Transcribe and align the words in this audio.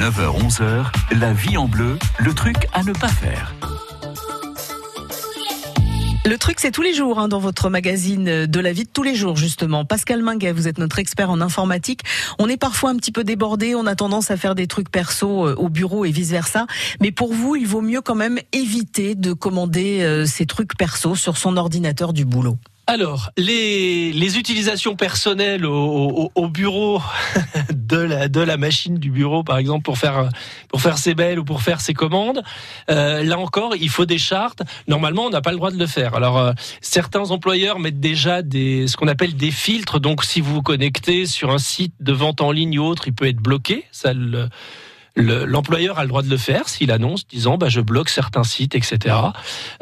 9h-11h, 0.00 0.86
la 1.18 1.34
vie 1.34 1.58
en 1.58 1.68
bleu, 1.68 1.98
le 2.20 2.32
truc 2.32 2.56
à 2.72 2.82
ne 2.82 2.92
pas 2.94 3.08
faire. 3.08 3.54
Le 6.24 6.38
truc, 6.38 6.58
c'est 6.58 6.70
tous 6.70 6.80
les 6.80 6.94
jours 6.94 7.18
hein, 7.18 7.28
dans 7.28 7.38
votre 7.38 7.68
magazine 7.68 8.46
de 8.46 8.60
la 8.60 8.72
vie 8.72 8.84
de 8.84 8.88
tous 8.88 9.02
les 9.02 9.14
jours, 9.14 9.36
justement. 9.36 9.84
Pascal 9.84 10.22
Minguet, 10.22 10.52
vous 10.52 10.68
êtes 10.68 10.78
notre 10.78 11.00
expert 11.00 11.28
en 11.28 11.42
informatique. 11.42 12.00
On 12.38 12.48
est 12.48 12.56
parfois 12.56 12.88
un 12.88 12.96
petit 12.96 13.12
peu 13.12 13.24
débordé, 13.24 13.74
on 13.74 13.84
a 13.84 13.94
tendance 13.94 14.30
à 14.30 14.38
faire 14.38 14.54
des 14.54 14.66
trucs 14.66 14.90
perso 14.90 15.46
euh, 15.46 15.54
au 15.56 15.68
bureau 15.68 16.06
et 16.06 16.10
vice-versa. 16.10 16.66
Mais 17.02 17.12
pour 17.12 17.34
vous, 17.34 17.56
il 17.56 17.66
vaut 17.66 17.82
mieux 17.82 18.00
quand 18.00 18.14
même 18.14 18.38
éviter 18.52 19.14
de 19.14 19.34
commander 19.34 20.00
euh, 20.00 20.24
ces 20.24 20.46
trucs 20.46 20.78
perso 20.78 21.14
sur 21.14 21.36
son 21.36 21.58
ordinateur 21.58 22.14
du 22.14 22.24
boulot. 22.24 22.56
Alors, 22.92 23.30
les, 23.36 24.12
les 24.12 24.36
utilisations 24.36 24.96
personnelles 24.96 25.64
au, 25.64 26.32
au, 26.34 26.48
bureau 26.48 27.00
de 27.72 27.98
la, 27.98 28.26
de 28.26 28.40
la 28.40 28.56
machine 28.56 28.98
du 28.98 29.12
bureau, 29.12 29.44
par 29.44 29.58
exemple, 29.58 29.84
pour 29.84 29.96
faire, 29.96 30.28
pour 30.68 30.80
faire 30.80 30.98
ses 30.98 31.14
belles 31.14 31.38
ou 31.38 31.44
pour 31.44 31.62
faire 31.62 31.80
ses 31.80 31.94
commandes, 31.94 32.42
euh, 32.90 33.22
là 33.22 33.38
encore, 33.38 33.76
il 33.76 33.90
faut 33.90 34.06
des 34.06 34.18
chartes. 34.18 34.62
Normalement, 34.88 35.26
on 35.26 35.30
n'a 35.30 35.40
pas 35.40 35.52
le 35.52 35.58
droit 35.58 35.70
de 35.70 35.78
le 35.78 35.86
faire. 35.86 36.16
Alors, 36.16 36.36
euh, 36.36 36.52
certains 36.80 37.30
employeurs 37.30 37.78
mettent 37.78 38.00
déjà 38.00 38.42
des, 38.42 38.88
ce 38.88 38.96
qu'on 38.96 39.06
appelle 39.06 39.36
des 39.36 39.52
filtres. 39.52 40.00
Donc, 40.00 40.24
si 40.24 40.40
vous 40.40 40.54
vous 40.54 40.62
connectez 40.62 41.26
sur 41.26 41.52
un 41.52 41.58
site 41.58 41.94
de 42.00 42.12
vente 42.12 42.40
en 42.40 42.50
ligne 42.50 42.80
ou 42.80 42.86
autre, 42.86 43.04
il 43.06 43.14
peut 43.14 43.28
être 43.28 43.40
bloqué. 43.40 43.84
Ça 43.92 44.12
le 44.14 44.48
l'employeur 45.20 45.98
a 45.98 46.02
le 46.02 46.08
droit 46.08 46.22
de 46.22 46.30
le 46.30 46.36
faire 46.36 46.68
s'il 46.68 46.90
annonce 46.90 47.26
disant 47.26 47.58
bah, 47.58 47.68
je 47.68 47.80
bloque 47.80 48.08
certains 48.08 48.44
sites, 48.44 48.74
etc. 48.74 49.16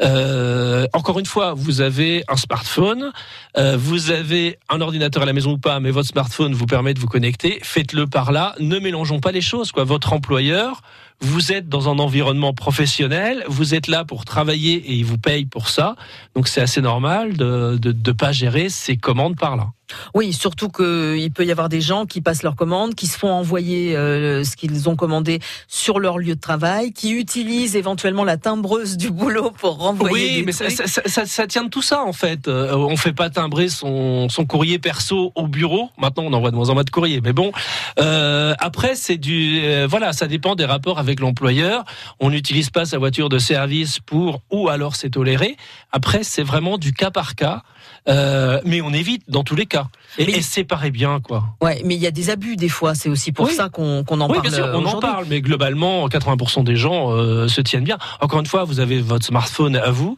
Euh, 0.01 0.87
encore 0.93 1.19
une 1.19 1.25
fois, 1.25 1.53
vous 1.55 1.81
avez 1.81 2.23
un 2.27 2.37
smartphone, 2.37 3.11
euh, 3.57 3.77
vous 3.77 4.11
avez 4.11 4.59
un 4.69 4.81
ordinateur 4.81 5.23
à 5.23 5.25
la 5.25 5.33
maison 5.33 5.51
ou 5.51 5.57
pas, 5.57 5.79
mais 5.79 5.91
votre 5.91 6.09
smartphone 6.09 6.53
vous 6.53 6.65
permet 6.65 6.93
de 6.93 6.99
vous 6.99 7.07
connecter. 7.07 7.59
Faites-le 7.63 8.07
par 8.07 8.31
là. 8.31 8.55
Ne 8.59 8.79
mélangeons 8.79 9.19
pas 9.19 9.31
les 9.31 9.41
choses. 9.41 9.71
Quoi. 9.71 9.83
Votre 9.83 10.13
employeur, 10.13 10.81
vous 11.21 11.51
êtes 11.51 11.67
dans 11.67 11.89
un 11.89 11.99
environnement 11.99 12.53
professionnel, 12.53 13.43
vous 13.47 13.75
êt 13.75 13.87
là 13.87 14.05
pour 14.05 14.25
travailler 14.25 14.75
et 14.75 14.93
il 14.93 15.05
vous 15.05 15.17
paye 15.17 15.45
pour 15.45 15.69
ça. 15.69 15.95
Donc 16.35 16.47
c'est 16.47 16.61
assez 16.61 16.81
normal 16.81 17.35
de 17.35 17.79
ne 17.83 18.11
pas 18.11 18.31
gérer 18.31 18.69
ces 18.69 18.97
commandes 18.97 19.37
par 19.37 19.55
là. 19.55 19.71
Oui, 20.13 20.33
surtout 20.33 20.69
qu'il 20.69 21.31
peut 21.31 21.45
y 21.45 21.51
avoir 21.51 21.69
des 21.69 21.81
gens 21.81 22.05
qui 22.05 22.21
passent 22.21 22.43
leurs 22.43 22.55
commandes, 22.55 22.95
qui 22.95 23.07
se 23.07 23.17
font 23.17 23.31
envoyer 23.31 23.95
euh, 23.95 24.43
ce 24.43 24.55
qu'ils 24.55 24.89
ont 24.89 24.95
commandé 24.95 25.39
sur 25.67 25.99
leur 25.99 26.17
lieu 26.17 26.35
de 26.35 26.39
travail, 26.39 26.93
qui 26.93 27.11
utilisent 27.11 27.75
éventuellement 27.75 28.23
la 28.23 28.37
timbreuse 28.37 28.97
du 28.97 29.11
boulot 29.11 29.51
pour 29.51 29.77
renvoyer. 29.77 30.37
Oui, 30.37 30.43
mais 30.45 30.51
ça, 30.51 30.69
ça, 30.69 31.25
ça, 31.25 31.47
tient 31.47 31.63
de 31.63 31.69
tout 31.69 31.81
ça 31.81 32.03
en 32.03 32.13
fait. 32.13 32.47
Euh, 32.47 32.75
on 32.75 32.97
fait 32.97 33.13
pas 33.13 33.29
timbrer 33.29 33.69
son, 33.69 34.29
son, 34.29 34.45
courrier 34.45 34.79
perso 34.79 35.31
au 35.35 35.47
bureau. 35.47 35.89
Maintenant, 35.97 36.23
on 36.25 36.33
envoie 36.33 36.51
de 36.51 36.55
moins 36.55 36.69
en 36.69 36.73
moins 36.73 36.83
de 36.83 36.89
courrier. 36.89 37.21
Mais 37.21 37.33
bon, 37.33 37.51
euh, 37.99 38.53
après, 38.59 38.95
c'est 38.95 39.17
du 39.17 39.59
euh, 39.63 39.87
voilà, 39.89 40.13
ça 40.13 40.27
dépend 40.27 40.55
des 40.55 40.65
rapports 40.65 40.99
avec 40.99 41.08
l'employeur. 41.19 41.83
On 42.19 42.29
n'utilise 42.29 42.69
pas 42.69 42.85
sa 42.85 42.97
voiture 42.97 43.29
de 43.29 43.39
service 43.39 43.99
pour 43.99 44.41
ou 44.51 44.69
alors 44.69 44.95
c'est 44.95 45.09
toléré. 45.09 45.57
Après, 45.91 46.23
c'est 46.23 46.43
vraiment 46.43 46.77
du 46.77 46.93
cas 46.93 47.11
par 47.11 47.35
cas. 47.35 47.63
Euh, 48.07 48.61
mais 48.65 48.81
on 48.81 48.93
évite 48.93 49.23
dans 49.27 49.43
tous 49.43 49.55
les 49.55 49.65
cas. 49.65 49.87
Et, 50.17 50.23
et 50.23 50.41
séparer 50.41 50.91
bien, 50.91 51.19
quoi. 51.19 51.43
Ouais, 51.61 51.81
mais 51.85 51.95
il 51.95 52.01
y 52.01 52.07
a 52.07 52.11
des 52.11 52.29
abus 52.29 52.55
des 52.55 52.69
fois. 52.69 52.95
C'est 52.95 53.09
aussi 53.09 53.31
pour 53.31 53.49
ça 53.49 53.69
qu'on 53.69 54.01
en 54.01 54.29
oui, 54.29 54.33
parle. 54.33 54.41
Bien 54.41 54.51
sûr, 54.51 54.69
on 54.73 54.85
en 54.85 54.99
parle, 54.99 55.25
mais 55.29 55.41
globalement, 55.41 56.07
80% 56.07 56.63
des 56.63 56.75
gens 56.75 57.11
euh, 57.11 57.47
se 57.47 57.61
tiennent 57.61 57.83
bien. 57.83 57.97
Encore 58.21 58.39
une 58.39 58.45
fois, 58.45 58.63
vous 58.63 58.79
avez 58.79 59.01
votre 59.01 59.25
smartphone 59.25 59.75
à 59.75 59.91
vous. 59.91 60.17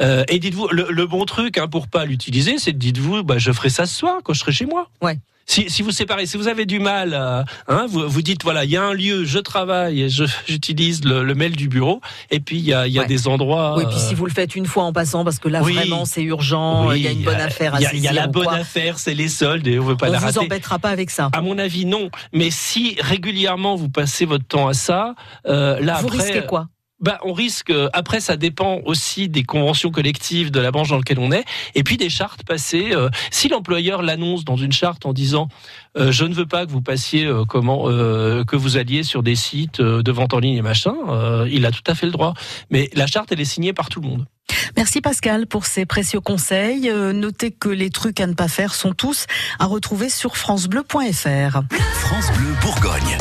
Euh, 0.00 0.24
et 0.28 0.38
dites-vous, 0.38 0.68
le, 0.68 0.88
le, 0.90 1.06
bon 1.06 1.24
truc 1.24 1.56
hein, 1.58 1.68
pour 1.68 1.88
pas 1.88 2.04
l'utiliser, 2.04 2.58
c'est 2.58 2.72
de 2.72 2.78
dites-vous, 2.78 3.22
bah, 3.22 3.38
je 3.38 3.50
ferai 3.50 3.70
ça 3.70 3.86
ce 3.86 3.94
soir 3.94 4.18
quand 4.22 4.34
je 4.34 4.40
serai 4.40 4.52
chez 4.52 4.66
moi. 4.66 4.88
Ouais. 5.00 5.18
Si, 5.48 5.70
si 5.70 5.82
vous 5.82 5.92
séparez, 5.92 6.26
si 6.26 6.36
vous 6.36 6.48
avez 6.48 6.66
du 6.66 6.80
mal, 6.80 7.14
euh, 7.14 7.44
hein, 7.68 7.86
vous, 7.88 8.08
vous 8.08 8.22
dites 8.22 8.42
voilà, 8.42 8.64
il 8.64 8.70
y 8.70 8.76
a 8.76 8.82
un 8.82 8.92
lieu, 8.92 9.24
je 9.24 9.38
travaille, 9.38 10.08
j'utilise 10.46 11.04
le, 11.04 11.22
le, 11.22 11.34
mail 11.36 11.54
du 11.54 11.68
bureau, 11.68 12.00
et 12.32 12.40
puis 12.40 12.58
il 12.58 12.64
y 12.64 12.74
a, 12.74 12.88
y 12.88 12.98
a 12.98 13.02
ouais. 13.02 13.06
des 13.06 13.28
endroits. 13.28 13.76
Oui, 13.76 13.84
puis 13.88 13.98
si 13.98 14.14
vous 14.14 14.26
le 14.26 14.32
faites 14.32 14.56
une 14.56 14.66
fois 14.66 14.82
en 14.82 14.92
passant, 14.92 15.24
parce 15.24 15.38
que 15.38 15.48
là 15.48 15.62
oui, 15.62 15.74
vraiment 15.74 16.04
c'est 16.04 16.22
urgent, 16.22 16.90
il 16.90 16.94
oui, 16.94 17.00
y 17.02 17.06
a 17.06 17.12
une 17.12 17.22
bonne 17.22 17.40
affaire 17.40 17.76
à. 17.76 17.80
Il 17.80 18.00
y 18.00 18.08
a 18.08 18.12
la 18.12 18.26
bonne 18.26 18.44
quoi. 18.44 18.54
affaire, 18.54 18.98
c'est 18.98 19.14
les 19.14 19.28
soldes, 19.28 19.68
et 19.68 19.78
on 19.78 19.84
veut 19.84 19.96
pas 19.96 20.08
on 20.08 20.12
la 20.12 20.18
rater. 20.18 20.32
vous 20.32 20.44
embêtera 20.46 20.80
pas 20.80 20.90
avec 20.90 21.10
ça. 21.10 21.30
À 21.32 21.40
mon 21.40 21.58
avis, 21.58 21.86
non. 21.86 22.10
Mais 22.32 22.50
si 22.50 22.96
régulièrement 23.00 23.76
vous 23.76 23.88
passez 23.88 24.24
votre 24.24 24.46
temps 24.46 24.66
à 24.66 24.74
ça, 24.74 25.14
euh, 25.46 25.78
là 25.80 25.98
vous 26.00 26.08
après, 26.08 26.18
risquez 26.18 26.46
quoi? 26.46 26.66
Bah, 27.00 27.18
on 27.24 27.32
risque. 27.32 27.72
Après, 27.92 28.20
ça 28.20 28.36
dépend 28.36 28.80
aussi 28.84 29.28
des 29.28 29.42
conventions 29.42 29.90
collectives 29.90 30.50
de 30.50 30.60
la 30.60 30.70
branche 30.70 30.88
dans 30.88 30.96
laquelle 30.96 31.18
on 31.18 31.30
est, 31.30 31.44
et 31.74 31.82
puis 31.82 31.96
des 31.96 32.08
chartes 32.08 32.42
passées. 32.42 32.90
Euh, 32.92 33.10
si 33.30 33.48
l'employeur 33.48 34.02
l'annonce 34.02 34.44
dans 34.44 34.56
une 34.56 34.72
charte 34.72 35.04
en 35.06 35.12
disant 35.12 35.48
euh, 35.98 36.10
je 36.10 36.24
ne 36.24 36.34
veux 36.34 36.46
pas 36.46 36.66
que 36.66 36.70
vous 36.70 36.82
passiez 36.82 37.26
euh, 37.26 37.44
comment 37.44 37.84
que 37.86 38.56
vous 38.56 38.76
alliez 38.76 39.02
sur 39.02 39.22
des 39.22 39.34
sites 39.34 39.80
de 39.80 40.12
vente 40.12 40.34
en 40.34 40.38
ligne 40.38 40.56
et 40.56 40.62
machin, 40.62 40.94
il 41.50 41.66
a 41.66 41.70
tout 41.70 41.82
à 41.86 41.94
fait 41.94 42.06
le 42.06 42.12
droit. 42.12 42.34
Mais 42.70 42.90
la 42.94 43.06
charte, 43.06 43.32
elle 43.32 43.40
est 43.40 43.44
signée 43.44 43.72
par 43.72 43.88
tout 43.88 44.00
le 44.00 44.08
monde. 44.08 44.26
Merci 44.76 45.00
Pascal 45.00 45.46
pour 45.46 45.66
ces 45.66 45.86
précieux 45.86 46.20
conseils. 46.20 46.90
notez 46.90 47.50
que 47.50 47.68
les 47.68 47.90
trucs 47.90 48.20
à 48.20 48.26
ne 48.26 48.34
pas 48.34 48.48
faire 48.48 48.74
sont 48.74 48.92
tous 48.92 49.26
à 49.58 49.66
retrouver 49.66 50.08
sur 50.08 50.36
francebleu.fr. 50.36 51.62
France 51.92 52.32
Bleu 52.32 52.54
Bourgogne. 52.62 53.18